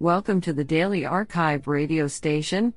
Welcome 0.00 0.40
to 0.42 0.52
the 0.52 0.62
Daily 0.62 1.04
Archive 1.04 1.66
radio 1.66 2.06
station, 2.06 2.72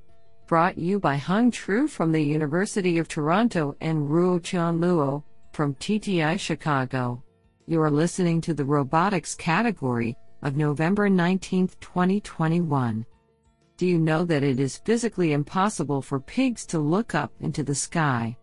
brought 0.48 0.76
you 0.76 1.00
by 1.00 1.18
Hung 1.18 1.52
Tru 1.52 1.88
from 1.88 2.12
the 2.12 2.20
University 2.20 2.98
of 2.98 3.08
Toronto 3.08 3.76
and 3.80 4.10
Ruo 4.10 4.44
Chan 4.44 4.80
Luo 4.80 5.22
from 5.54 5.76
TTI 5.76 6.40
Chicago. 6.40 7.24
You 7.68 7.80
are 7.84 7.92
listening 7.92 8.42
to 8.42 8.56
the 8.56 8.66
robotics 8.66 9.36
category 9.36 10.18
of 10.42 10.58
November 10.58 11.10
19, 11.10 11.70
2021. 11.80 13.06
Do 13.78 13.86
you 13.86 14.00
know 14.00 14.26
that 14.26 14.42
it 14.42 14.60
is 14.60 14.82
physically 14.84 15.34
impossible 15.34 16.02
for 16.02 16.20
pigs 16.20 16.66
to 16.66 16.80
look 16.80 17.14
up 17.14 17.32
into 17.40 17.62
the 17.62 17.76
sky? 17.76 18.36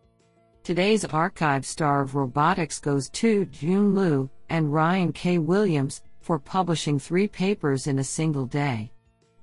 Today's 0.63 1.05
archive 1.05 1.67
star 1.67 2.03
of 2.03 2.15
robotics 2.15 2.79
goes 2.79 3.11
to 3.11 3.45
Jun 3.47 3.97
Liu 3.97 4.31
and 4.51 4.73
Ryan 4.73 5.13
K. 5.13 5.39
Williams 5.39 6.01
for 6.29 6.39
publishing 6.39 6.99
three 6.99 7.27
papers 7.27 7.87
in 7.87 8.01
a 8.01 8.05
single 8.05 8.45
day. 8.45 8.93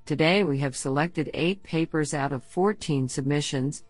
Today 0.05 0.44
we 0.44 0.60
have 0.60 0.76
selected 0.76 1.32
eight 1.34 1.64
papers 1.64 2.14
out 2.14 2.32
of 2.32 2.44
14 2.44 3.10
submissions. 3.10 3.84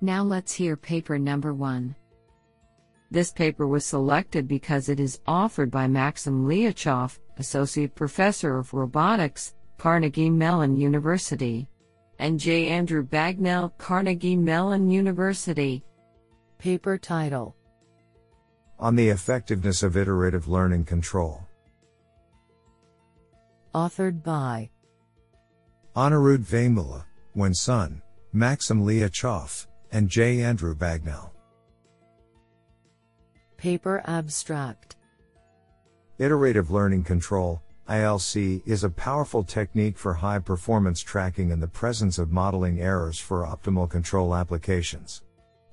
Now 0.00 0.22
let's 0.22 0.52
hear 0.52 0.76
paper 0.76 1.18
number 1.18 1.52
one. 1.52 1.96
This 3.10 3.32
paper 3.32 3.66
was 3.66 3.84
selected 3.84 4.46
because 4.46 4.88
it 4.88 5.00
is 5.00 5.18
offered 5.26 5.72
by 5.72 5.88
Maxim 5.88 6.46
Likhachev, 6.46 7.18
Associate 7.38 7.92
Professor 7.92 8.58
of 8.58 8.72
Robotics, 8.72 9.56
Carnegie 9.78 10.30
Mellon 10.30 10.76
University, 10.76 11.66
and 12.20 12.38
J. 12.38 12.68
Andrew 12.68 13.04
Bagnell, 13.04 13.76
Carnegie 13.78 14.36
Mellon 14.36 14.88
University. 14.88 15.82
Paper 16.60 16.96
title 16.96 17.56
on 18.78 18.96
the 18.96 19.08
effectiveness 19.08 19.82
of 19.82 19.96
iterative 19.96 20.48
learning 20.48 20.84
control. 20.84 21.46
Authored 23.74 24.22
by 24.22 24.70
Anirudh 25.96 26.44
Vemula, 26.44 27.04
Wen 27.34 27.54
Sun, 27.54 28.02
Maxim 28.32 28.84
Likhachev, 28.84 29.66
and 29.92 30.08
J. 30.08 30.42
Andrew 30.42 30.74
Bagnell. 30.74 31.30
Paper 33.56 34.02
Abstract 34.06 34.96
Iterative 36.18 36.70
Learning 36.70 37.02
Control, 37.02 37.62
ILC, 37.88 38.62
is 38.66 38.84
a 38.84 38.90
powerful 38.90 39.44
technique 39.44 39.98
for 39.98 40.14
high 40.14 40.38
performance 40.38 41.00
tracking 41.00 41.50
in 41.50 41.60
the 41.60 41.68
presence 41.68 42.18
of 42.18 42.32
modeling 42.32 42.80
errors 42.80 43.18
for 43.18 43.44
optimal 43.44 43.88
control 43.88 44.34
applications. 44.34 45.22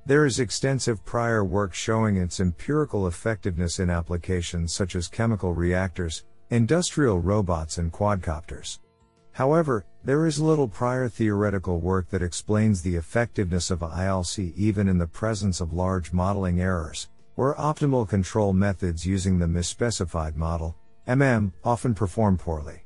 There 0.10 0.26
is 0.26 0.40
extensive 0.40 1.06
prior 1.06 1.46
work 1.46 1.76
showing 1.76 2.18
its 2.18 2.40
empirical 2.40 3.06
effectiveness 3.06 3.78
in 3.78 3.92
applications 3.92 4.74
such 4.74 4.96
as 4.96 5.08
chemical 5.08 5.54
reactors, 5.54 6.26
industrial 6.50 7.20
robots, 7.20 7.78
and 7.78 7.94
quadcopters. 7.94 8.80
However, 9.34 9.86
there 10.04 10.26
is 10.26 10.40
little 10.40 10.68
prior 10.68 11.10
theoretical 11.10 11.80
work 11.80 12.10
that 12.10 12.24
explains 12.24 12.82
the 12.82 12.96
effectiveness 12.96 13.70
of 13.70 13.82
ILC 13.82 14.52
even 14.56 14.88
in 14.88 14.98
the 14.98 15.06
presence 15.06 15.62
of 15.62 15.74
large 15.74 16.12
modeling 16.12 16.60
errors, 16.60 17.10
where 17.36 17.54
optimal 17.54 18.10
control 18.10 18.52
methods 18.52 19.06
using 19.06 19.38
the 19.38 19.46
misspecified 19.46 20.36
model, 20.36 20.76
MM, 21.08 21.52
often 21.64 21.94
perform 21.94 22.36
poorly. 22.36 22.82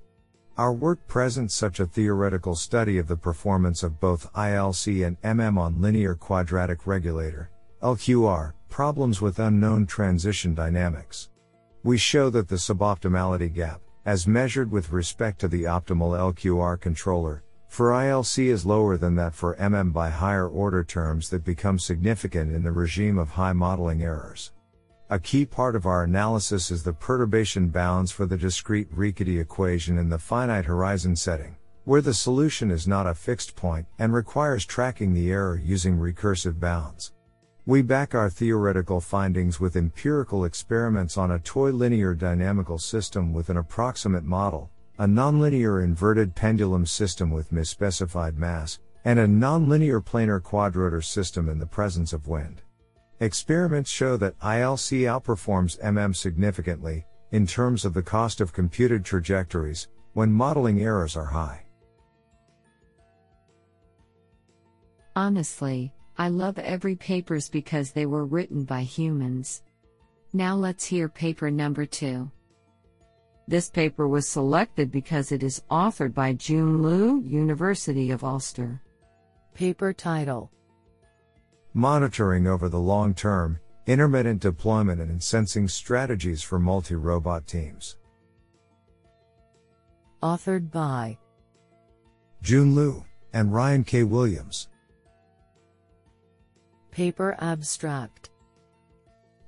Our 0.55 0.71
work 0.71 1.07
presents 1.07 1.55
such 1.55 1.79
a 1.79 1.87
theoretical 1.87 2.53
study 2.53 2.99
of 2.99 3.07
the 3.07 3.17
performance 3.17 3.81
of 3.81 3.99
both 3.99 4.31
ILC 4.33 5.03
and 5.03 5.19
MM 5.23 5.57
on 5.57 5.81
linear 5.81 6.13
quadratic 6.13 6.85
regulator, 6.85 7.49
LQR, 7.81 8.53
problems 8.69 9.19
with 9.19 9.39
unknown 9.39 9.87
transition 9.87 10.53
dynamics. 10.53 11.31
We 11.81 11.97
show 11.97 12.29
that 12.29 12.49
the 12.49 12.57
suboptimality 12.57 13.51
gap, 13.51 13.81
as 14.05 14.27
measured 14.27 14.69
with 14.69 14.91
respect 14.91 15.39
to 15.39 15.47
the 15.47 15.63
optimal 15.63 16.15
LQR 16.35 16.79
controller, 16.79 17.41
for 17.67 17.89
ILC 17.89 18.45
is 18.45 18.63
lower 18.63 18.95
than 18.95 19.15
that 19.15 19.33
for 19.33 19.55
MM 19.55 19.91
by 19.91 20.11
higher 20.11 20.47
order 20.47 20.83
terms 20.83 21.29
that 21.29 21.43
become 21.43 21.79
significant 21.79 22.53
in 22.53 22.61
the 22.61 22.71
regime 22.71 23.17
of 23.17 23.29
high 23.29 23.53
modeling 23.53 24.03
errors. 24.03 24.51
A 25.13 25.19
key 25.19 25.45
part 25.45 25.75
of 25.75 25.85
our 25.85 26.05
analysis 26.05 26.71
is 26.71 26.81
the 26.81 26.91
perturbation 26.91 27.67
bounds 27.67 28.11
for 28.11 28.25
the 28.25 28.35
discrete 28.35 28.91
Riccati 28.91 29.39
equation 29.39 29.99
in 29.99 30.09
the 30.09 30.17
finite 30.17 30.65
horizon 30.65 31.15
setting, 31.15 31.55
where 31.83 32.01
the 32.01 32.15
solution 32.15 32.71
is 32.71 32.87
not 32.87 33.05
a 33.05 33.13
fixed 33.13 33.55
point 33.55 33.85
and 33.99 34.11
requires 34.11 34.65
tracking 34.65 35.13
the 35.13 35.29
error 35.31 35.61
using 35.63 35.99
recursive 35.99 36.59
bounds. 36.59 37.13
We 37.67 37.83
back 37.83 38.15
our 38.15 38.27
theoretical 38.27 38.99
findings 38.99 39.59
with 39.59 39.75
empirical 39.75 40.45
experiments 40.45 41.15
on 41.15 41.29
a 41.29 41.37
toy 41.37 41.69
linear 41.69 42.15
dynamical 42.15 42.79
system 42.79 43.33
with 43.33 43.51
an 43.51 43.57
approximate 43.57 44.23
model, 44.23 44.71
a 44.97 45.05
nonlinear 45.05 45.83
inverted 45.83 46.33
pendulum 46.33 46.87
system 46.87 47.29
with 47.29 47.53
misspecified 47.53 48.37
mass, 48.37 48.79
and 49.05 49.19
a 49.19 49.27
nonlinear 49.27 50.03
planar 50.03 50.41
quadrotor 50.41 51.03
system 51.03 51.49
in 51.49 51.59
the 51.59 51.67
presence 51.67 52.13
of 52.13 52.27
wind. 52.27 52.63
Experiments 53.23 53.89
show 53.89 54.17
that 54.17 54.37
ILC 54.39 55.03
outperforms 55.03 55.81
MM 55.81 56.13
significantly, 56.13 57.05
in 57.31 57.47
terms 57.47 57.85
of 57.85 57.93
the 57.93 58.03
cost 58.03 58.41
of 58.41 58.51
computed 58.51 59.05
trajectories, 59.05 59.87
when 60.11 60.29
modeling 60.29 60.81
errors 60.81 61.15
are 61.15 61.23
high. 61.23 61.63
Honestly, 65.15 65.93
I 66.17 66.27
love 66.27 66.59
every 66.59 66.97
papers 66.97 67.47
because 67.47 67.91
they 67.91 68.05
were 68.05 68.25
written 68.25 68.65
by 68.65 68.81
humans. 68.81 69.63
Now 70.33 70.55
let's 70.55 70.83
hear 70.83 71.07
paper 71.07 71.49
number 71.49 71.85
2. 71.85 72.29
This 73.47 73.69
paper 73.69 74.05
was 74.09 74.27
selected 74.27 74.91
because 74.91 75.31
it 75.31 75.43
is 75.43 75.63
authored 75.71 76.13
by 76.13 76.33
Jun 76.33 76.81
Liu, 76.81 77.21
University 77.21 78.11
of 78.11 78.25
Ulster. 78.25 78.81
Paper 79.53 79.93
title 79.93 80.51
Monitoring 81.75 82.45
over 82.45 82.69
the 82.69 82.79
long 82.79 83.15
term, 83.15 83.59
intermittent 83.87 84.39
deployment 84.41 85.01
and 85.01 85.21
sensing 85.21 85.67
strategies 85.67 86.43
for 86.43 86.59
multi 86.59 86.93
robot 86.93 87.47
teams. 87.47 87.97
Authored 90.21 90.69
by 90.69 91.17
Jun 92.43 92.75
Liu 92.75 93.03
and 93.33 93.51
Ryan 93.51 93.83
K. 93.83 94.03
Williams. 94.03 94.69
Paper 96.91 97.35
Abstract 97.39 98.29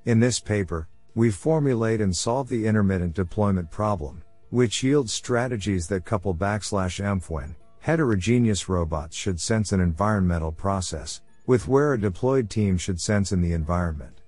In 0.05 0.19
this 0.19 0.39
paper, 0.39 0.87
we 1.13 1.29
formulate 1.29 2.01
and 2.01 2.15
solve 2.15 2.49
the 2.49 2.65
intermittent 2.65 3.13
deployment 3.13 3.69
problem, 3.69 4.23
which 4.49 4.81
yields 4.81 5.13
strategies 5.13 5.85
that 5.87 6.05
couple 6.05 6.33
backslash 6.33 7.03
env 7.03 7.29
when 7.29 7.55
heterogeneous 7.81 8.67
robots 8.67 9.15
should 9.15 9.39
sense 9.39 9.71
an 9.71 9.79
environmental 9.79 10.51
process, 10.51 11.21
with 11.45 11.67
where 11.67 11.93
a 11.93 11.99
deployed 11.99 12.49
team 12.49 12.77
should 12.77 12.99
sense 12.99 13.31
in 13.31 13.41
the 13.41 13.53
environment. 13.53 14.21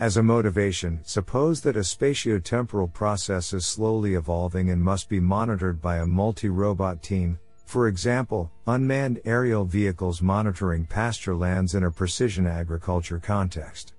As 0.00 0.16
a 0.16 0.22
motivation, 0.22 1.00
suppose 1.04 1.60
that 1.60 1.76
a 1.76 1.80
spatiotemporal 1.80 2.92
process 2.92 3.52
is 3.52 3.64
slowly 3.64 4.14
evolving 4.14 4.70
and 4.70 4.82
must 4.82 5.08
be 5.08 5.20
monitored 5.20 5.80
by 5.80 5.98
a 5.98 6.06
multi-robot 6.06 7.02
team, 7.02 7.38
for 7.64 7.88
example, 7.88 8.50
unmanned 8.66 9.20
aerial 9.24 9.64
vehicles 9.64 10.20
monitoring 10.20 10.84
pasture 10.84 11.34
lands 11.34 11.74
in 11.74 11.84
a 11.84 11.90
precision 11.90 12.46
agriculture 12.46 13.18
context. 13.18 13.94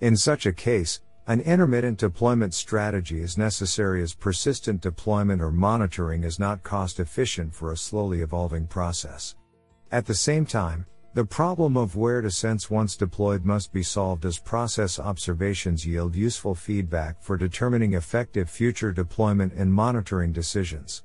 In 0.00 0.16
such 0.16 0.46
a 0.46 0.52
case, 0.52 1.00
an 1.26 1.40
intermittent 1.40 1.98
deployment 1.98 2.52
strategy 2.52 3.20
is 3.20 3.38
necessary 3.38 4.02
as 4.02 4.12
persistent 4.12 4.82
deployment 4.82 5.40
or 5.40 5.50
monitoring 5.50 6.22
is 6.22 6.38
not 6.38 6.62
cost 6.62 7.00
efficient 7.00 7.54
for 7.54 7.72
a 7.72 7.76
slowly 7.76 8.20
evolving 8.20 8.66
process. 8.66 9.34
At 9.90 10.04
the 10.04 10.14
same 10.14 10.44
time, 10.44 10.84
the 11.14 11.24
problem 11.24 11.76
of 11.76 11.94
where 11.94 12.20
to 12.20 12.30
sense 12.30 12.68
once 12.68 12.96
deployed 12.96 13.44
must 13.44 13.72
be 13.72 13.84
solved 13.84 14.24
as 14.24 14.40
process 14.40 14.98
observations 14.98 15.86
yield 15.86 16.16
useful 16.16 16.56
feedback 16.56 17.22
for 17.22 17.36
determining 17.36 17.94
effective 17.94 18.50
future 18.50 18.90
deployment 18.90 19.52
and 19.52 19.72
monitoring 19.72 20.32
decisions. 20.32 21.04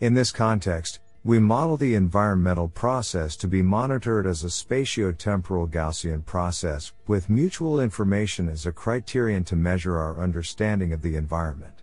In 0.00 0.12
this 0.12 0.30
context, 0.30 1.00
we 1.24 1.38
model 1.38 1.78
the 1.78 1.94
environmental 1.94 2.68
process 2.68 3.34
to 3.36 3.48
be 3.48 3.62
monitored 3.62 4.26
as 4.26 4.44
a 4.44 4.48
spatio-temporal 4.48 5.68
Gaussian 5.68 6.24
process, 6.24 6.92
with 7.06 7.30
mutual 7.30 7.80
information 7.80 8.50
as 8.50 8.66
a 8.66 8.72
criterion 8.72 9.42
to 9.44 9.56
measure 9.56 9.96
our 9.96 10.20
understanding 10.20 10.92
of 10.92 11.00
the 11.00 11.16
environment. 11.16 11.82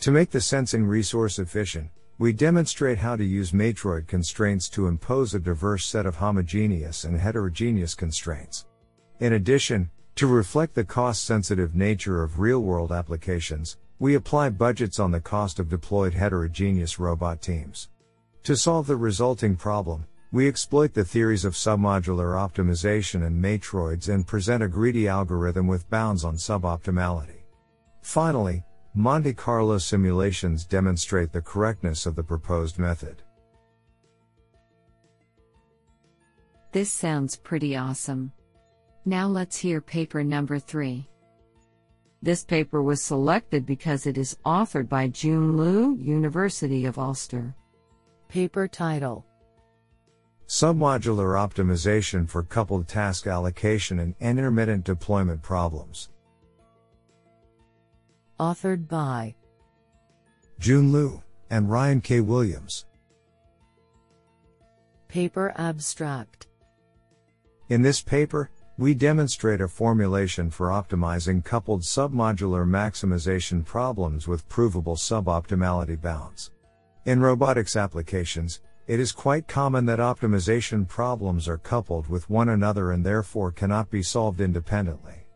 To 0.00 0.12
make 0.12 0.30
the 0.30 0.40
sensing 0.40 0.86
resource 0.86 1.40
efficient, 1.40 1.90
we 2.18 2.32
demonstrate 2.32 2.98
how 2.98 3.14
to 3.14 3.24
use 3.24 3.52
matroid 3.52 4.08
constraints 4.08 4.68
to 4.68 4.88
impose 4.88 5.34
a 5.34 5.38
diverse 5.38 5.86
set 5.86 6.04
of 6.04 6.16
homogeneous 6.16 7.04
and 7.04 7.16
heterogeneous 7.16 7.94
constraints. 7.94 8.66
In 9.20 9.34
addition, 9.34 9.90
to 10.16 10.26
reflect 10.26 10.74
the 10.74 10.84
cost 10.84 11.24
sensitive 11.24 11.76
nature 11.76 12.24
of 12.24 12.40
real 12.40 12.60
world 12.60 12.90
applications, 12.90 13.76
we 14.00 14.16
apply 14.16 14.50
budgets 14.50 14.98
on 14.98 15.12
the 15.12 15.20
cost 15.20 15.60
of 15.60 15.68
deployed 15.68 16.12
heterogeneous 16.12 16.98
robot 16.98 17.40
teams. 17.40 17.88
To 18.42 18.56
solve 18.56 18.88
the 18.88 18.96
resulting 18.96 19.54
problem, 19.54 20.06
we 20.32 20.48
exploit 20.48 20.94
the 20.94 21.04
theories 21.04 21.44
of 21.44 21.54
submodular 21.54 22.34
optimization 22.34 23.26
and 23.26 23.42
matroids 23.42 24.08
and 24.12 24.26
present 24.26 24.62
a 24.62 24.68
greedy 24.68 25.06
algorithm 25.06 25.68
with 25.68 25.88
bounds 25.88 26.24
on 26.24 26.34
suboptimality. 26.34 27.42
Finally, 28.02 28.64
Monte 28.98 29.32
Carlo 29.32 29.78
simulations 29.78 30.64
demonstrate 30.64 31.30
the 31.30 31.40
correctness 31.40 32.04
of 32.04 32.16
the 32.16 32.22
proposed 32.24 32.80
method. 32.80 33.22
This 36.72 36.92
sounds 36.92 37.36
pretty 37.36 37.76
awesome. 37.76 38.32
Now 39.04 39.28
let's 39.28 39.56
hear 39.56 39.80
paper 39.80 40.24
number 40.24 40.58
3. 40.58 41.08
This 42.22 42.42
paper 42.42 42.82
was 42.82 43.00
selected 43.00 43.64
because 43.64 44.04
it 44.04 44.18
is 44.18 44.36
authored 44.44 44.88
by 44.88 45.06
Jun 45.06 45.56
Liu, 45.56 45.96
University 46.00 46.84
of 46.84 46.98
Ulster. 46.98 47.54
Paper 48.26 48.66
title 48.66 49.24
Submodular 50.48 51.38
optimization 51.38 52.28
for 52.28 52.42
coupled 52.42 52.88
task 52.88 53.28
allocation 53.28 54.00
and 54.00 54.16
intermittent 54.18 54.82
deployment 54.82 55.40
problems. 55.40 56.08
Authored 58.40 58.86
by 58.86 59.34
Jun 60.60 60.92
Liu 60.92 61.20
and 61.50 61.68
Ryan 61.68 62.00
K. 62.00 62.20
Williams. 62.20 62.86
Paper 65.08 65.52
abstract 65.56 66.46
In 67.68 67.82
this 67.82 68.00
paper, 68.00 68.50
we 68.76 68.94
demonstrate 68.94 69.60
a 69.60 69.66
formulation 69.66 70.50
for 70.50 70.68
optimizing 70.68 71.44
coupled 71.44 71.82
submodular 71.82 72.64
maximization 72.64 73.64
problems 73.64 74.28
with 74.28 74.48
provable 74.48 74.94
suboptimality 74.94 76.00
bounds. 76.00 76.52
In 77.06 77.20
robotics 77.20 77.74
applications, 77.74 78.60
it 78.86 79.00
is 79.00 79.10
quite 79.10 79.48
common 79.48 79.84
that 79.86 79.98
optimization 79.98 80.86
problems 80.86 81.48
are 81.48 81.58
coupled 81.58 82.08
with 82.08 82.30
one 82.30 82.50
another 82.50 82.92
and 82.92 83.04
therefore 83.04 83.50
cannot 83.50 83.90
be 83.90 84.02
solved 84.02 84.40
independently. 84.40 85.26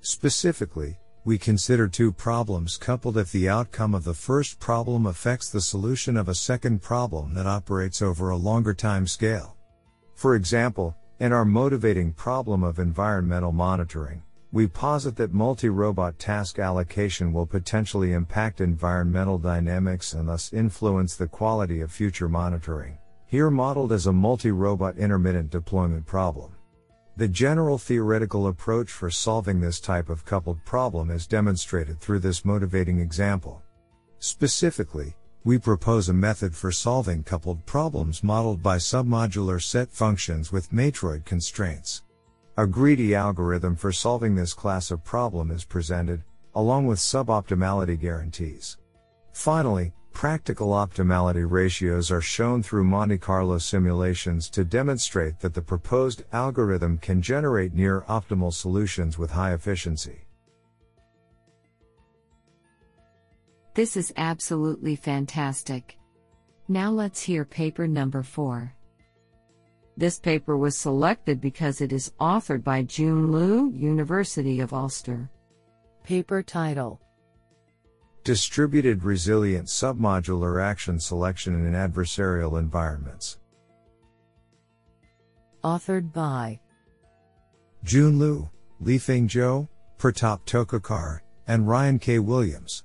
Specifically, 0.00 0.98
we 1.26 1.36
consider 1.36 1.88
two 1.88 2.12
problems 2.12 2.76
coupled 2.76 3.18
if 3.18 3.32
the 3.32 3.48
outcome 3.48 3.96
of 3.96 4.04
the 4.04 4.14
first 4.14 4.60
problem 4.60 5.06
affects 5.06 5.50
the 5.50 5.60
solution 5.60 6.16
of 6.16 6.28
a 6.28 6.34
second 6.36 6.80
problem 6.80 7.34
that 7.34 7.48
operates 7.48 8.00
over 8.00 8.30
a 8.30 8.36
longer 8.36 8.72
time 8.72 9.08
scale. 9.08 9.56
For 10.14 10.36
example, 10.36 10.96
in 11.18 11.32
our 11.32 11.44
motivating 11.44 12.12
problem 12.12 12.62
of 12.62 12.78
environmental 12.78 13.50
monitoring, 13.50 14.22
we 14.52 14.68
posit 14.68 15.16
that 15.16 15.34
multi-robot 15.34 16.16
task 16.16 16.60
allocation 16.60 17.32
will 17.32 17.44
potentially 17.44 18.12
impact 18.12 18.60
environmental 18.60 19.36
dynamics 19.36 20.12
and 20.12 20.28
thus 20.28 20.52
influence 20.52 21.16
the 21.16 21.26
quality 21.26 21.80
of 21.80 21.90
future 21.90 22.28
monitoring, 22.28 22.98
here 23.26 23.50
modeled 23.50 23.90
as 23.90 24.06
a 24.06 24.12
multi-robot 24.12 24.96
intermittent 24.96 25.50
deployment 25.50 26.06
problem. 26.06 26.55
The 27.18 27.28
general 27.28 27.78
theoretical 27.78 28.48
approach 28.48 28.90
for 28.90 29.10
solving 29.10 29.58
this 29.58 29.80
type 29.80 30.10
of 30.10 30.26
coupled 30.26 30.62
problem 30.66 31.10
is 31.10 31.26
demonstrated 31.26 31.98
through 31.98 32.18
this 32.18 32.44
motivating 32.44 33.00
example. 33.00 33.62
Specifically, 34.18 35.16
we 35.42 35.56
propose 35.56 36.10
a 36.10 36.12
method 36.12 36.54
for 36.54 36.70
solving 36.70 37.22
coupled 37.22 37.64
problems 37.64 38.22
modeled 38.22 38.62
by 38.62 38.76
submodular 38.76 39.62
set 39.62 39.90
functions 39.90 40.52
with 40.52 40.70
matroid 40.72 41.24
constraints. 41.24 42.02
A 42.58 42.66
greedy 42.66 43.14
algorithm 43.14 43.76
for 43.76 43.92
solving 43.92 44.34
this 44.34 44.52
class 44.52 44.90
of 44.90 45.02
problem 45.02 45.50
is 45.50 45.64
presented, 45.64 46.22
along 46.54 46.86
with 46.86 46.98
suboptimality 46.98 47.98
guarantees. 47.98 48.76
Finally, 49.32 49.94
practical 50.16 50.68
optimality 50.68 51.44
ratios 51.46 52.10
are 52.10 52.22
shown 52.22 52.62
through 52.62 52.82
Monte 52.82 53.18
Carlo 53.18 53.58
simulations 53.58 54.48
to 54.48 54.64
demonstrate 54.64 55.38
that 55.40 55.52
the 55.52 55.60
proposed 55.60 56.24
algorithm 56.32 56.96
can 56.96 57.20
generate 57.20 57.74
near 57.74 58.00
optimal 58.08 58.50
solutions 58.50 59.18
with 59.18 59.30
high 59.30 59.52
efficiency. 59.52 60.24
This 63.74 63.94
is 63.94 64.10
absolutely 64.16 64.96
fantastic. 64.96 65.98
Now 66.66 66.90
let's 66.90 67.20
hear 67.20 67.44
paper 67.44 67.86
number 67.86 68.22
4. 68.22 68.72
This 69.98 70.18
paper 70.18 70.56
was 70.56 70.78
selected 70.78 71.42
because 71.42 71.82
it 71.82 71.92
is 71.92 72.14
authored 72.18 72.64
by 72.64 72.84
Jun 72.84 73.30
Liu, 73.32 73.70
University 73.70 74.60
of 74.60 74.72
Ulster. 74.72 75.28
Paper 76.04 76.42
title 76.42 77.02
Distributed 78.26 79.04
Resilient 79.04 79.68
Submodular 79.68 80.60
Action 80.60 80.98
Selection 80.98 81.54
in 81.64 81.74
Adversarial 81.74 82.58
Environments. 82.58 83.38
Authored 85.62 86.12
by 86.12 86.58
Jun 87.84 88.18
Liu, 88.18 88.50
Lifeng 88.82 89.28
Zhou, 89.28 89.68
Pratap 89.96 90.44
Tokekar, 90.44 91.20
and 91.46 91.68
Ryan 91.68 92.00
K. 92.00 92.18
Williams. 92.18 92.82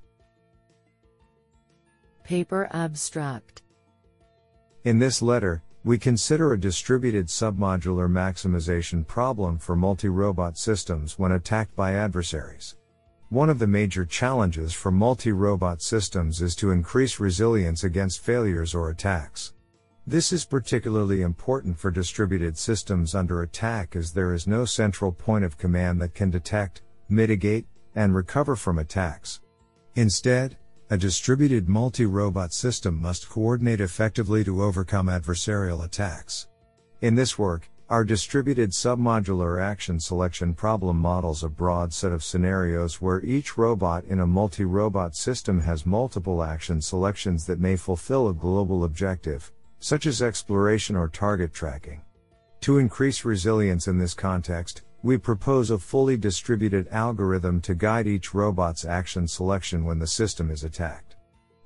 Paper 2.23 2.69
abstract 2.71 3.63
In 4.83 4.99
this 4.99 5.23
letter, 5.23 5.63
we 5.83 5.97
consider 5.97 6.53
a 6.53 6.59
distributed 6.59 7.25
submodular 7.25 8.07
maximization 8.07 9.07
problem 9.07 9.57
for 9.57 9.75
multi-robot 9.75 10.55
systems 10.59 11.17
when 11.17 11.31
attacked 11.31 11.75
by 11.75 11.93
adversaries. 11.93 12.75
One 13.31 13.49
of 13.49 13.59
the 13.59 13.67
major 13.67 14.03
challenges 14.03 14.73
for 14.73 14.91
multi-robot 14.91 15.81
systems 15.81 16.41
is 16.41 16.53
to 16.55 16.71
increase 16.71 17.17
resilience 17.17 17.85
against 17.85 18.19
failures 18.19 18.75
or 18.75 18.89
attacks. 18.89 19.53
This 20.05 20.33
is 20.33 20.43
particularly 20.43 21.21
important 21.21 21.79
for 21.79 21.91
distributed 21.91 22.57
systems 22.57 23.15
under 23.15 23.41
attack 23.41 23.95
as 23.95 24.11
there 24.11 24.33
is 24.33 24.47
no 24.47 24.65
central 24.65 25.13
point 25.13 25.45
of 25.45 25.57
command 25.57 26.01
that 26.01 26.13
can 26.13 26.29
detect, 26.29 26.81
mitigate, 27.07 27.67
and 27.95 28.13
recover 28.13 28.57
from 28.57 28.79
attacks. 28.79 29.39
Instead, 29.95 30.57
a 30.89 30.97
distributed 30.97 31.69
multi-robot 31.69 32.51
system 32.51 33.01
must 33.01 33.29
coordinate 33.29 33.79
effectively 33.79 34.43
to 34.43 34.61
overcome 34.61 35.07
adversarial 35.07 35.85
attacks. 35.85 36.49
In 36.99 37.15
this 37.15 37.39
work, 37.39 37.69
our 37.91 38.05
distributed 38.05 38.69
submodular 38.69 39.61
action 39.61 39.99
selection 39.99 40.53
problem 40.53 40.97
models 40.97 41.43
a 41.43 41.49
broad 41.49 41.91
set 41.91 42.13
of 42.13 42.23
scenarios 42.23 43.01
where 43.01 43.21
each 43.25 43.57
robot 43.57 44.05
in 44.05 44.21
a 44.21 44.25
multi-robot 44.25 45.13
system 45.13 45.59
has 45.59 45.85
multiple 45.85 46.41
action 46.41 46.81
selections 46.81 47.45
that 47.45 47.59
may 47.59 47.75
fulfill 47.75 48.29
a 48.29 48.33
global 48.33 48.85
objective, 48.85 49.51
such 49.81 50.05
as 50.05 50.21
exploration 50.21 50.95
or 50.95 51.09
target 51.09 51.53
tracking. 51.53 52.01
To 52.61 52.77
increase 52.77 53.25
resilience 53.25 53.89
in 53.89 53.97
this 53.97 54.13
context, 54.13 54.83
we 55.03 55.17
propose 55.17 55.69
a 55.69 55.77
fully 55.77 56.15
distributed 56.15 56.87
algorithm 56.91 57.59
to 57.59 57.75
guide 57.75 58.07
each 58.07 58.33
robot's 58.33 58.85
action 58.85 59.27
selection 59.27 59.83
when 59.83 59.99
the 59.99 60.07
system 60.07 60.49
is 60.49 60.63
attacked. 60.63 61.10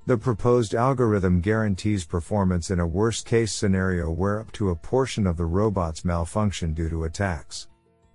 The 0.08 0.18
proposed 0.18 0.76
algorithm 0.76 1.42
guarantees 1.42 2.06
performance 2.06 2.70
in 2.70 2.80
a 2.80 2.86
worst 2.86 3.26
case 3.26 3.52
scenario 3.52 4.12
where 4.12 4.40
up 4.40 4.52
to 4.52 4.70
a 4.70 4.76
portion 4.76 5.26
of 5.26 5.36
the 5.36 5.46
robots 5.46 6.06
malfunction 6.06 6.76
due 6.76 6.90
to 6.90 7.06
attacks. 7.06 7.70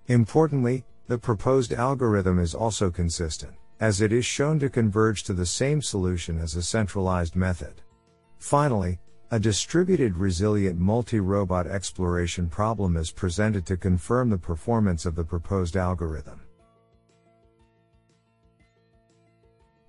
Importantly, 0.07 0.85
the 1.07 1.17
proposed 1.17 1.73
algorithm 1.73 2.39
is 2.39 2.55
also 2.55 2.89
consistent, 2.89 3.51
as 3.81 3.99
it 3.99 4.13
is 4.13 4.25
shown 4.25 4.57
to 4.59 4.69
converge 4.69 5.23
to 5.23 5.33
the 5.33 5.45
same 5.45 5.81
solution 5.81 6.39
as 6.39 6.55
a 6.55 6.63
centralized 6.63 7.35
method. 7.35 7.81
Finally, 8.37 8.97
a 9.31 9.39
distributed 9.39 10.15
resilient 10.15 10.79
multi-robot 10.79 11.67
exploration 11.67 12.47
problem 12.47 12.95
is 12.95 13.11
presented 13.11 13.65
to 13.65 13.75
confirm 13.75 14.29
the 14.29 14.37
performance 14.37 15.05
of 15.05 15.15
the 15.15 15.25
proposed 15.25 15.75
algorithm. 15.75 16.39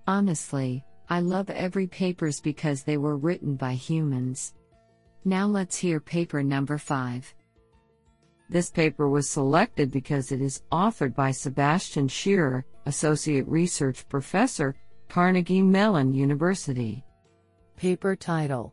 Honestly, 0.09 0.85
I 1.12 1.21
love 1.21 1.50
every 1.50 1.87
papers 1.87 2.40
because 2.40 2.85
they 2.85 2.97
were 2.97 3.19
written 3.19 3.54
by 3.54 3.75
humans. 3.75 4.54
Now 5.26 5.47
let's 5.47 5.76
hear 5.76 6.00
paper 6.00 6.42
number 6.42 6.78
5. 6.78 7.35
This 8.49 8.71
paper 8.71 9.11
was 9.11 9.28
selected 9.28 9.92
because 9.92 10.33
it 10.33 10.40
is 10.40 10.62
authored 10.73 11.14
by 11.14 11.31
Sebastian 11.31 12.09
Scherer, 12.09 12.64
Associate 12.87 13.47
Research 13.47 14.09
Professor, 14.09 14.75
Carnegie 15.11 15.61
Mellon 15.61 16.14
University. 16.14 17.04
Paper 17.76 18.16
title 18.16 18.73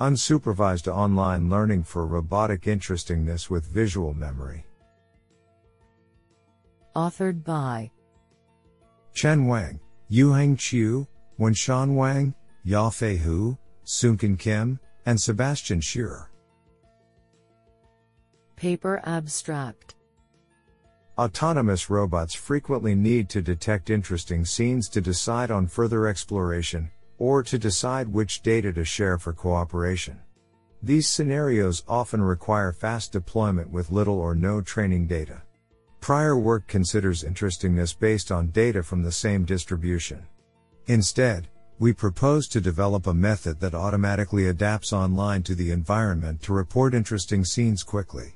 Unsupervised 0.00 0.86
online 0.86 1.48
learning 1.48 1.82
for 1.82 2.06
robotic 2.06 2.66
interestingness 2.66 3.48
with 3.48 3.64
visual 3.64 4.12
memory. 4.12 4.66
Authored 6.94 7.42
by 7.42 7.90
Chen 9.14 9.46
Wang, 9.46 9.80
Yuheng 10.10 10.56
Qiu, 10.56 11.06
Wenshan 11.38 11.94
Wang, 11.94 12.34
Yafei 12.64 13.18
Hu, 13.18 13.58
Seungchan 13.84 14.38
Kim, 14.38 14.78
and 15.04 15.20
Sebastian 15.20 15.80
Scherer. 15.80 16.30
Paper 18.56 19.00
abstract 19.04 19.96
Autonomous 21.18 21.88
robots 21.88 22.34
frequently 22.34 22.94
need 22.94 23.28
to 23.30 23.40
detect 23.40 23.90
interesting 23.90 24.44
scenes 24.44 24.88
to 24.90 25.00
decide 25.00 25.50
on 25.50 25.66
further 25.66 26.06
exploration, 26.06 26.90
or 27.18 27.42
to 27.42 27.58
decide 27.58 28.06
which 28.08 28.42
data 28.42 28.72
to 28.72 28.84
share 28.84 29.18
for 29.18 29.32
cooperation. 29.32 30.20
These 30.82 31.08
scenarios 31.08 31.82
often 31.88 32.22
require 32.22 32.72
fast 32.72 33.12
deployment 33.12 33.70
with 33.70 33.90
little 33.90 34.18
or 34.18 34.34
no 34.34 34.60
training 34.60 35.06
data. 35.06 35.42
Prior 36.00 36.38
work 36.38 36.66
considers 36.66 37.24
interestingness 37.24 37.92
based 37.92 38.30
on 38.30 38.48
data 38.48 38.82
from 38.82 39.02
the 39.02 39.12
same 39.12 39.44
distribution. 39.44 40.26
Instead, 40.86 41.48
we 41.78 41.92
propose 41.92 42.48
to 42.48 42.60
develop 42.60 43.06
a 43.06 43.14
method 43.14 43.60
that 43.60 43.74
automatically 43.74 44.46
adapts 44.48 44.92
online 44.92 45.42
to 45.42 45.54
the 45.54 45.70
environment 45.72 46.40
to 46.42 46.52
report 46.52 46.94
interesting 46.94 47.44
scenes 47.44 47.82
quickly. 47.82 48.34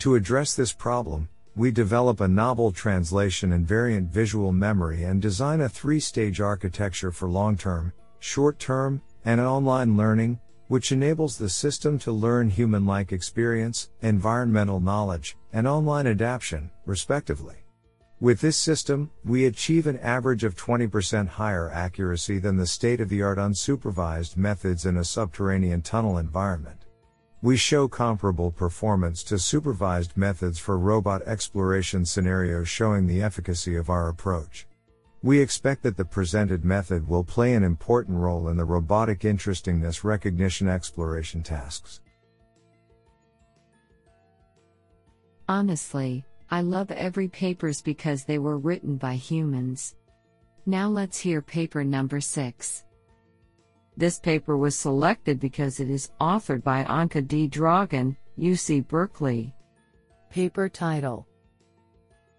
To 0.00 0.16
address 0.16 0.54
this 0.54 0.72
problem, 0.72 1.28
we 1.54 1.70
develop 1.70 2.20
a 2.20 2.28
novel 2.28 2.72
translation 2.72 3.50
invariant 3.50 4.08
visual 4.08 4.52
memory 4.52 5.04
and 5.04 5.20
design 5.20 5.60
a 5.60 5.68
three 5.68 6.00
stage 6.00 6.40
architecture 6.40 7.12
for 7.12 7.28
long 7.28 7.56
term, 7.56 7.92
short 8.18 8.58
term, 8.58 9.02
and 9.24 9.40
online 9.40 9.96
learning, 9.96 10.40
which 10.72 10.90
enables 10.90 11.36
the 11.36 11.50
system 11.50 11.98
to 11.98 12.10
learn 12.10 12.48
human 12.48 12.86
like 12.86 13.12
experience, 13.12 13.90
environmental 14.00 14.80
knowledge, 14.80 15.36
and 15.52 15.68
online 15.68 16.06
adaptation, 16.06 16.70
respectively. 16.86 17.56
With 18.20 18.40
this 18.40 18.56
system, 18.56 19.10
we 19.22 19.44
achieve 19.44 19.86
an 19.86 19.98
average 19.98 20.44
of 20.44 20.56
20% 20.56 21.28
higher 21.28 21.70
accuracy 21.70 22.38
than 22.38 22.56
the 22.56 22.66
state 22.66 23.02
of 23.02 23.10
the 23.10 23.20
art 23.20 23.36
unsupervised 23.36 24.38
methods 24.38 24.86
in 24.86 24.96
a 24.96 25.04
subterranean 25.04 25.82
tunnel 25.82 26.16
environment. 26.16 26.86
We 27.42 27.58
show 27.58 27.86
comparable 27.86 28.50
performance 28.50 29.22
to 29.24 29.38
supervised 29.38 30.16
methods 30.16 30.58
for 30.58 30.78
robot 30.78 31.20
exploration 31.26 32.06
scenarios 32.06 32.70
showing 32.70 33.06
the 33.06 33.20
efficacy 33.20 33.76
of 33.76 33.90
our 33.90 34.08
approach. 34.08 34.66
We 35.24 35.38
expect 35.38 35.84
that 35.84 35.96
the 35.96 36.04
presented 36.04 36.64
method 36.64 37.06
will 37.06 37.22
play 37.22 37.54
an 37.54 37.62
important 37.62 38.18
role 38.18 38.48
in 38.48 38.56
the 38.56 38.64
robotic 38.64 39.24
interestingness 39.24 40.02
recognition 40.02 40.68
exploration 40.68 41.44
tasks. 41.44 42.00
Honestly, 45.48 46.24
I 46.50 46.62
love 46.62 46.90
every 46.90 47.28
papers 47.28 47.80
because 47.80 48.24
they 48.24 48.38
were 48.38 48.58
written 48.58 48.96
by 48.96 49.14
humans. 49.14 49.94
Now 50.66 50.88
let's 50.88 51.18
hear 51.18 51.40
paper 51.40 51.84
number 51.84 52.20
6. 52.20 52.84
This 53.96 54.18
paper 54.18 54.56
was 54.56 54.74
selected 54.74 55.38
because 55.38 55.78
it 55.78 55.88
is 55.88 56.10
authored 56.20 56.64
by 56.64 56.82
Anca 56.84 57.26
D. 57.26 57.48
Dragan, 57.48 58.16
UC 58.38 58.88
Berkeley. 58.88 59.54
Paper 60.30 60.68
title 60.68 61.28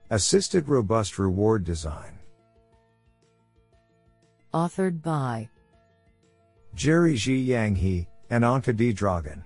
Assisted 0.10 0.68
Robust 0.68 1.18
Reward 1.18 1.64
Design. 1.64 2.20
Authored 4.54 5.02
by 5.02 5.50
Jerry 6.76 7.16
Zhi-Yang 7.16 7.76
He 7.76 8.08
and 8.30 8.44
Anca 8.44 8.76
D. 8.76 8.94
Dragan. 8.94 9.42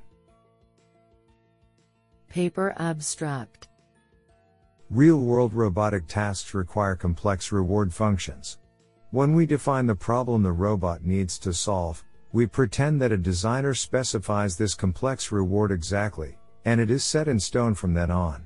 Paper 2.28 2.74
abstract 2.78 3.70
Real 4.90 5.20
world 5.20 5.54
robotic 5.54 6.08
tasks 6.08 6.54
require 6.54 6.98
complex 6.98 7.54
reward 7.54 7.94
functions. 7.94 8.58
When 9.12 9.34
we 9.34 9.46
define 9.46 9.86
the 9.86 9.96
problem 9.96 10.44
the 10.44 10.52
robot 10.52 11.06
needs 11.06 11.40
to 11.40 11.54
solve, 11.54 12.04
we 12.34 12.46
pretend 12.46 13.02
that 13.02 13.14
a 13.14 13.18
designer 13.18 13.74
specifies 13.74 14.58
this 14.58 14.76
complex 14.76 15.32
reward 15.32 15.72
exactly, 15.72 16.38
and 16.66 16.82
it 16.82 16.92
is 16.92 17.06
set 17.06 17.30
in 17.30 17.40
stone 17.40 17.76
from 17.76 17.94
then 17.94 18.12
on. 18.12 18.46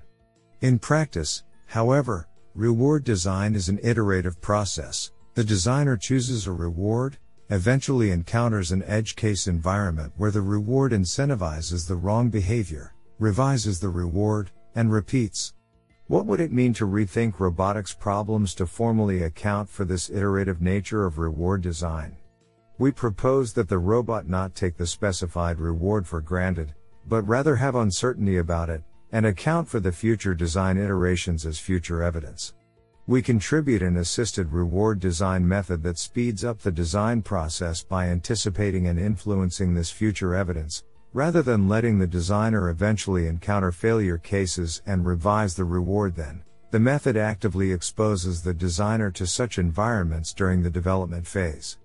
In 0.62 0.78
practice, 0.78 1.44
however, 1.66 2.28
reward 2.54 3.04
design 3.04 3.56
is 3.56 3.68
an 3.68 3.80
iterative 3.82 4.40
process. 4.42 5.12
The 5.34 5.44
designer 5.46 5.96
chooses 5.96 6.46
a 6.46 6.52
reward, 6.52 7.18
eventually 7.50 8.12
encounters 8.12 8.74
an 8.74 8.84
edge 8.84 9.16
case 9.16 9.48
environment 9.48 10.12
where 10.18 10.32
the 10.32 10.42
reward 10.42 10.92
incentivizes 10.92 11.88
the 11.88 11.96
wrong 11.96 12.30
behavior, 12.30 12.94
revises 13.18 13.80
the 13.80 13.88
reward, 13.88 14.52
and 14.76 14.92
repeats. 14.92 15.54
What 16.08 16.26
would 16.26 16.42
it 16.42 16.52
mean 16.52 16.74
to 16.74 16.86
rethink 16.86 17.40
robotics 17.40 17.94
problems 17.94 18.54
to 18.56 18.68
formally 18.68 19.24
account 19.24 19.70
for 19.70 19.86
this 19.86 20.10
iterative 20.10 20.62
nature 20.62 21.06
of 21.06 21.18
reward 21.18 21.62
design? 21.62 22.18
We 22.78 22.92
propose 22.92 23.54
that 23.54 23.70
the 23.70 23.78
robot 23.78 24.28
not 24.28 24.54
take 24.54 24.76
the 24.76 24.88
specified 24.88 25.60
reward 25.60 26.06
for 26.06 26.20
granted, 26.20 26.74
but 27.08 27.26
rather 27.26 27.56
have 27.56 27.76
uncertainty 27.76 28.38
about 28.38 28.70
it, 28.70 28.84
and 29.14 29.26
account 29.26 29.70
for 29.70 29.80
the 29.80 29.94
future 29.94 30.34
design 30.34 30.78
iterations 30.78 31.46
as 31.46 31.58
future 31.58 32.04
evidence. 32.04 32.54
We 33.08 33.22
contribute 33.22 33.82
an 33.82 33.98
assisted 33.98 34.52
reward 34.52 35.00
design 35.00 35.48
method 35.48 35.84
that 35.84 35.98
speeds 35.98 36.44
up 36.44 36.60
the 36.60 36.72
design 36.72 37.22
process 37.22 37.84
by 37.84 38.08
anticipating 38.08 38.88
and 38.88 39.00
influencing 39.00 39.74
this 39.74 39.90
future 39.90 40.36
evidence, 40.36 40.84
Rather 41.14 41.42
than 41.42 41.68
letting 41.68 42.00
the 42.00 42.08
designer 42.08 42.70
eventually 42.70 43.28
encounter 43.28 43.74
failure 43.74 44.18
cases 44.18 44.82
and 44.86 45.06
revise 45.06 45.56
the 45.56 45.66
reward 45.66 46.16
then, 46.16 46.42
the 46.72 46.80
method 46.80 47.18
actively 47.18 47.74
exposes 47.74 48.42
the 48.42 48.54
designer 48.54 49.12
to 49.12 49.28
such 49.28 49.60
environments 49.60 50.34
during 50.34 50.64
the 50.64 50.70
development 50.70 51.28
phase. 51.28 51.78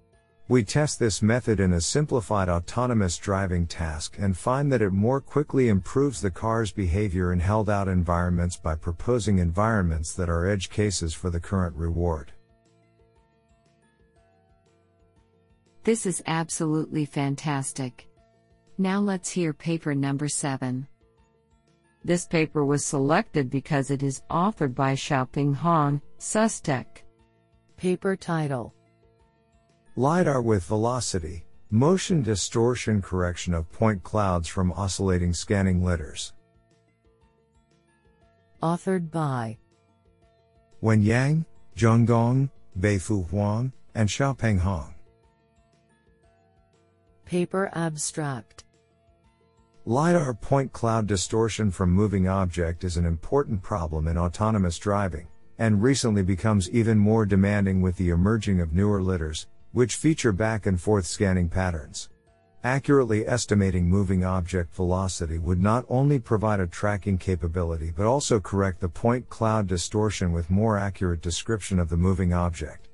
We 0.48 0.62
test 0.62 1.00
this 1.00 1.22
method 1.22 1.58
in 1.58 1.72
a 1.72 1.80
simplified 1.80 2.48
autonomous 2.48 3.18
driving 3.18 3.66
task 3.66 4.16
and 4.20 4.36
find 4.36 4.70
that 4.70 4.80
it 4.80 4.92
more 4.92 5.20
quickly 5.20 5.68
improves 5.68 6.20
the 6.20 6.30
car's 6.30 6.70
behavior 6.70 7.32
in 7.32 7.40
held 7.40 7.68
out 7.68 7.88
environments 7.88 8.56
by 8.56 8.76
proposing 8.76 9.38
environments 9.38 10.14
that 10.14 10.28
are 10.28 10.46
edge 10.48 10.70
cases 10.70 11.12
for 11.12 11.30
the 11.30 11.40
current 11.40 11.74
reward. 11.74 12.30
This 15.82 16.06
is 16.06 16.22
absolutely 16.28 17.06
fantastic. 17.06 18.08
Now 18.78 19.00
let's 19.00 19.30
hear 19.30 19.52
paper 19.52 19.96
number 19.96 20.28
7. 20.28 20.86
This 22.04 22.24
paper 22.24 22.64
was 22.64 22.84
selected 22.86 23.50
because 23.50 23.90
it 23.90 24.04
is 24.04 24.22
authored 24.30 24.76
by 24.76 24.94
Xiaoping 24.94 25.56
Hong, 25.56 26.00
SUSTech. 26.20 26.86
Paper 27.76 28.14
title 28.14 28.75
LiDAR 29.98 30.42
with 30.42 30.62
velocity, 30.64 31.46
motion 31.70 32.22
distortion 32.22 33.00
correction 33.00 33.54
of 33.54 33.72
point 33.72 34.02
clouds 34.02 34.46
from 34.46 34.70
oscillating 34.72 35.32
scanning 35.32 35.82
LiDARs. 35.82 36.34
Authored 38.62 39.10
by 39.10 39.56
Wen 40.82 41.00
Yang, 41.00 41.46
Zheng 41.74 42.04
Gong, 42.04 42.50
Beifu 42.78 43.26
Huang, 43.30 43.72
and 43.94 44.06
Xiaoping 44.06 44.58
Hong. 44.58 44.94
Paper 47.24 47.70
abstract 47.72 48.64
LiDAR 49.86 50.34
point 50.34 50.74
cloud 50.74 51.06
distortion 51.06 51.70
from 51.70 51.90
moving 51.90 52.28
object 52.28 52.84
is 52.84 52.98
an 52.98 53.06
important 53.06 53.62
problem 53.62 54.08
in 54.08 54.18
autonomous 54.18 54.78
driving, 54.78 55.26
and 55.58 55.82
recently 55.82 56.22
becomes 56.22 56.68
even 56.68 56.98
more 56.98 57.24
demanding 57.24 57.80
with 57.80 57.96
the 57.96 58.10
emerging 58.10 58.60
of 58.60 58.74
newer 58.74 59.00
LiDARs, 59.00 59.46
which 59.76 59.96
feature 59.96 60.32
back 60.32 60.64
and 60.64 60.80
forth 60.80 61.04
scanning 61.04 61.50
patterns. 61.50 62.08
Accurately 62.64 63.28
estimating 63.28 63.86
moving 63.86 64.24
object 64.24 64.74
velocity 64.74 65.36
would 65.38 65.60
not 65.60 65.84
only 65.90 66.18
provide 66.18 66.60
a 66.60 66.66
tracking 66.66 67.18
capability 67.18 67.92
but 67.94 68.06
also 68.06 68.40
correct 68.40 68.80
the 68.80 68.88
point 68.88 69.28
cloud 69.28 69.66
distortion 69.66 70.32
with 70.32 70.48
more 70.48 70.78
accurate 70.78 71.20
description 71.20 71.78
of 71.78 71.90
the 71.90 71.96
moving 71.98 72.32
object. 72.32 72.88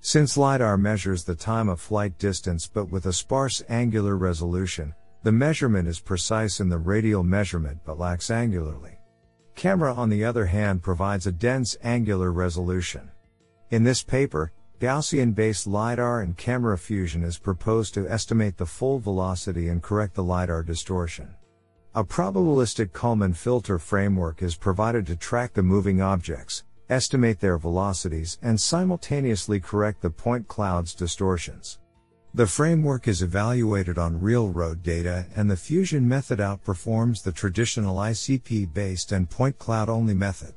Since 0.00 0.36
LiDAR 0.36 0.76
measures 0.76 1.22
the 1.22 1.36
time 1.36 1.68
of 1.68 1.80
flight 1.80 2.18
distance 2.18 2.66
but 2.66 2.90
with 2.90 3.06
a 3.06 3.12
sparse 3.12 3.62
angular 3.68 4.16
resolution, 4.16 4.92
the 5.22 5.30
measurement 5.30 5.86
is 5.86 6.00
precise 6.00 6.58
in 6.58 6.68
the 6.68 6.78
radial 6.78 7.22
measurement 7.22 7.78
but 7.84 8.00
lacks 8.00 8.26
angularly. 8.30 8.96
Camera 9.54 9.94
on 9.94 10.10
the 10.10 10.24
other 10.24 10.46
hand 10.46 10.82
provides 10.82 11.28
a 11.28 11.32
dense 11.32 11.76
angular 11.84 12.32
resolution. 12.32 13.08
In 13.70 13.84
this 13.84 14.02
paper, 14.02 14.50
Gaussian-based 14.80 15.68
LiDAR 15.68 16.20
and 16.20 16.36
camera 16.36 16.76
fusion 16.76 17.22
is 17.22 17.38
proposed 17.38 17.94
to 17.94 18.08
estimate 18.08 18.56
the 18.56 18.66
full 18.66 18.98
velocity 18.98 19.68
and 19.68 19.82
correct 19.82 20.14
the 20.14 20.24
LiDAR 20.24 20.64
distortion. 20.64 21.28
A 21.94 22.02
probabilistic 22.02 22.92
Kalman 22.92 23.34
filter 23.34 23.78
framework 23.78 24.42
is 24.42 24.56
provided 24.56 25.06
to 25.06 25.16
track 25.16 25.52
the 25.52 25.62
moving 25.62 26.02
objects, 26.02 26.64
estimate 26.90 27.38
their 27.38 27.56
velocities, 27.56 28.36
and 28.42 28.60
simultaneously 28.60 29.60
correct 29.60 30.02
the 30.02 30.10
point 30.10 30.48
cloud's 30.48 30.92
distortions. 30.92 31.78
The 32.34 32.48
framework 32.48 33.06
is 33.06 33.22
evaluated 33.22 33.96
on 33.96 34.20
real 34.20 34.48
road 34.48 34.82
data 34.82 35.24
and 35.36 35.48
the 35.48 35.56
fusion 35.56 36.06
method 36.08 36.40
outperforms 36.40 37.22
the 37.22 37.30
traditional 37.30 37.94
ICP 37.94 38.74
based 38.74 39.12
and 39.12 39.30
point 39.30 39.56
cloud 39.60 39.88
only 39.88 40.14
method. 40.14 40.54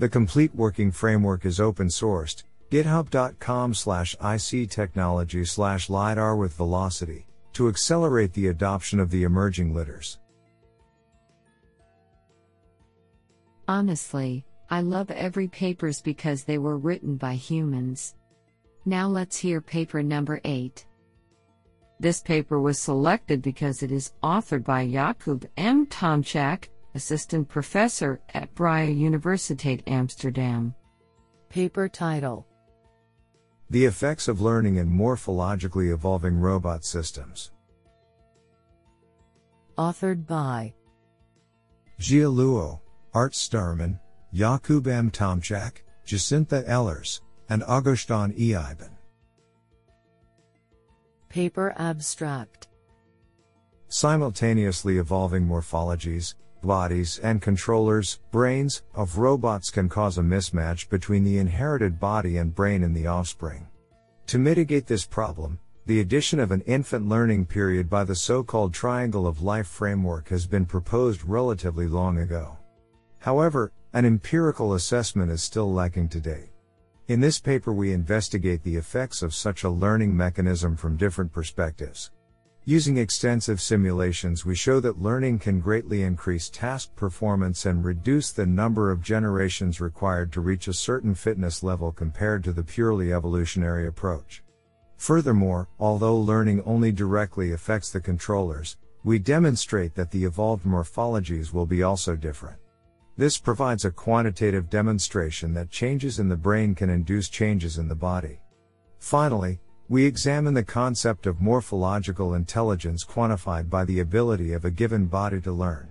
The 0.00 0.08
complete 0.08 0.52
working 0.56 0.90
framework 0.90 1.46
is 1.46 1.60
open 1.60 1.86
sourced, 1.86 2.42
github.com 2.74 3.72
slash 3.72 4.16
IC 4.20 4.68
technology 4.68 5.44
slash 5.44 5.88
LiDAR 5.88 6.34
with 6.34 6.56
velocity, 6.56 7.24
to 7.52 7.68
accelerate 7.68 8.32
the 8.32 8.48
adoption 8.48 8.98
of 8.98 9.10
the 9.10 9.22
emerging 9.22 9.72
LiDARs. 9.72 10.18
Honestly, 13.68 14.44
I 14.70 14.80
love 14.80 15.08
every 15.12 15.46
papers 15.46 16.02
because 16.02 16.42
they 16.42 16.58
were 16.58 16.76
written 16.76 17.14
by 17.14 17.34
humans. 17.34 18.16
Now 18.84 19.06
let's 19.06 19.38
hear 19.38 19.60
paper 19.60 20.02
number 20.02 20.40
8. 20.44 20.84
This 22.00 22.22
paper 22.22 22.60
was 22.60 22.80
selected 22.80 23.40
because 23.40 23.84
it 23.84 23.92
is 23.92 24.14
authored 24.20 24.64
by 24.64 24.88
Jakub 24.88 25.46
M. 25.56 25.86
Tomczak, 25.86 26.70
assistant 26.96 27.48
professor 27.48 28.20
at 28.34 28.52
Vrije 28.56 28.98
Universiteit 28.98 29.82
Amsterdam. 29.86 30.74
Paper 31.48 31.88
title 31.88 32.48
The 33.70 33.84
effects 33.84 34.28
of 34.28 34.40
learning 34.40 34.76
in 34.76 34.90
morphologically 34.90 35.92
evolving 35.92 36.38
robot 36.38 36.84
systems. 36.84 37.50
Authored 39.76 40.26
by 40.26 40.74
Jia 41.98 42.32
Luo, 42.32 42.80
Aart 43.14 43.32
Stuurman, 43.32 43.98
Jakub 44.32 44.86
M. 44.86 45.10
Tomczak, 45.10 45.78
Jacintha 46.06 46.64
Ellers, 46.68 47.20
and 47.48 47.62
Augustin 47.64 48.34
E. 48.36 48.50
Iben. 48.50 48.90
Paper 51.28 51.74
Abstract 51.78 52.68
Simultaneously 53.88 54.98
evolving 54.98 55.46
morphologies, 55.46 56.34
bodies, 56.66 57.20
and 57.22 57.40
controllers, 57.40 58.20
brains, 58.30 58.82
of 58.94 59.18
robots 59.18 59.70
can 59.70 59.88
cause 59.88 60.18
a 60.18 60.22
mismatch 60.22 60.88
between 60.88 61.24
the 61.24 61.38
inherited 61.38 62.00
body 62.00 62.38
and 62.38 62.54
brain 62.54 62.82
in 62.82 62.92
the 62.92 63.06
offspring. 63.06 63.68
To 64.26 64.38
mitigate 64.38 64.86
this 64.86 65.04
problem, 65.06 65.58
the 65.86 66.00
addition 66.00 66.40
of 66.40 66.50
an 66.50 66.62
infant 66.62 67.08
learning 67.08 67.46
period 67.46 67.90
by 67.90 68.04
the 68.04 68.14
so 68.14 68.42
called 68.42 68.72
Triangle 68.72 69.26
of 69.26 69.42
Life 69.42 69.66
framework 69.66 70.28
has 70.30 70.46
been 70.46 70.64
proposed 70.64 71.22
relatively 71.24 71.86
long 71.86 72.18
ago. 72.18 72.56
However, 73.18 73.70
an 73.92 74.04
empirical 74.06 74.74
assessment 74.74 75.30
is 75.30 75.42
still 75.42 75.72
lacking 75.72 76.08
today. 76.08 76.50
In 77.08 77.20
this 77.20 77.38
paper, 77.38 77.72
we 77.72 77.92
investigate 77.92 78.62
the 78.62 78.76
effects 78.76 79.22
of 79.22 79.34
such 79.34 79.62
a 79.62 79.68
learning 79.68 80.16
mechanism 80.16 80.74
from 80.74 80.96
different 80.96 81.32
perspectives. 81.32 82.10
Using 82.66 82.96
extensive 82.96 83.60
simulations, 83.60 84.46
we 84.46 84.54
show 84.54 84.80
that 84.80 85.02
learning 85.02 85.38
can 85.38 85.60
greatly 85.60 86.02
increase 86.02 86.48
task 86.48 86.96
performance 86.96 87.66
and 87.66 87.84
reduce 87.84 88.32
the 88.32 88.46
number 88.46 88.90
of 88.90 89.02
generations 89.02 89.82
required 89.82 90.32
to 90.32 90.40
reach 90.40 90.66
a 90.66 90.72
certain 90.72 91.14
fitness 91.14 91.62
level 91.62 91.92
compared 91.92 92.42
to 92.44 92.54
the 92.54 92.62
purely 92.62 93.12
evolutionary 93.12 93.86
approach. 93.86 94.42
Furthermore, 94.96 95.68
although 95.78 96.16
learning 96.16 96.62
only 96.64 96.90
directly 96.90 97.52
affects 97.52 97.90
the 97.90 98.00
controllers, 98.00 98.78
we 99.02 99.18
demonstrate 99.18 99.94
that 99.94 100.10
the 100.10 100.24
evolved 100.24 100.64
morphologies 100.64 101.52
will 101.52 101.66
be 101.66 101.82
also 101.82 102.16
different. 102.16 102.56
This 103.18 103.36
provides 103.36 103.84
a 103.84 103.90
quantitative 103.90 104.70
demonstration 104.70 105.52
that 105.52 105.70
changes 105.70 106.18
in 106.18 106.30
the 106.30 106.36
brain 106.36 106.74
can 106.74 106.88
induce 106.88 107.28
changes 107.28 107.76
in 107.76 107.88
the 107.88 107.94
body. 107.94 108.40
Finally, 109.00 109.60
we 109.88 110.04
examine 110.06 110.54
the 110.54 110.64
concept 110.64 111.26
of 111.26 111.42
morphological 111.42 112.34
intelligence 112.34 113.04
quantified 113.04 113.68
by 113.68 113.84
the 113.84 114.00
ability 114.00 114.54
of 114.54 114.64
a 114.64 114.70
given 114.70 115.04
body 115.04 115.40
to 115.42 115.52
learn. 115.52 115.90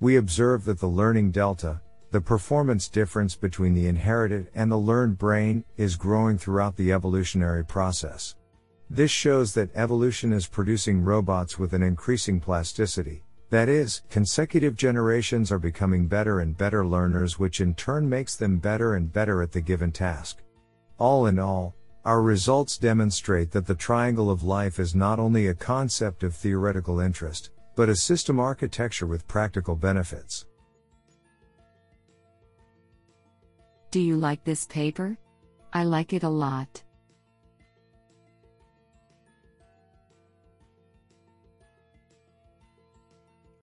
We 0.00 0.16
observe 0.16 0.64
that 0.66 0.78
the 0.78 0.86
learning 0.86 1.30
delta, 1.30 1.80
the 2.10 2.20
performance 2.20 2.88
difference 2.88 3.34
between 3.34 3.72
the 3.72 3.86
inherited 3.86 4.48
and 4.54 4.70
the 4.70 4.76
learned 4.76 5.16
brain, 5.16 5.64
is 5.78 5.96
growing 5.96 6.36
throughout 6.36 6.76
the 6.76 6.92
evolutionary 6.92 7.64
process. 7.64 8.36
This 8.90 9.10
shows 9.10 9.54
that 9.54 9.74
evolution 9.74 10.34
is 10.34 10.46
producing 10.46 11.02
robots 11.02 11.58
with 11.58 11.72
an 11.72 11.82
increasing 11.82 12.38
plasticity. 12.38 13.24
That 13.48 13.70
is, 13.70 14.02
consecutive 14.10 14.76
generations 14.76 15.50
are 15.50 15.58
becoming 15.58 16.06
better 16.06 16.40
and 16.40 16.56
better 16.56 16.84
learners, 16.84 17.38
which 17.38 17.62
in 17.62 17.74
turn 17.74 18.06
makes 18.06 18.36
them 18.36 18.58
better 18.58 18.96
and 18.96 19.10
better 19.10 19.42
at 19.42 19.52
the 19.52 19.62
given 19.62 19.90
task. 19.90 20.42
All 20.98 21.26
in 21.26 21.38
all, 21.38 21.74
our 22.04 22.20
results 22.20 22.78
demonstrate 22.78 23.52
that 23.52 23.66
the 23.66 23.74
triangle 23.74 24.30
of 24.30 24.42
life 24.42 24.80
is 24.80 24.94
not 24.94 25.20
only 25.20 25.46
a 25.46 25.54
concept 25.54 26.24
of 26.24 26.34
theoretical 26.34 26.98
interest, 26.98 27.50
but 27.76 27.88
a 27.88 27.96
system 27.96 28.40
architecture 28.40 29.06
with 29.06 29.28
practical 29.28 29.76
benefits. 29.76 30.46
Do 33.92 34.00
you 34.00 34.16
like 34.16 34.42
this 34.42 34.66
paper? 34.66 35.16
I 35.72 35.84
like 35.84 36.12
it 36.12 36.22
a 36.22 36.28
lot. 36.28 36.82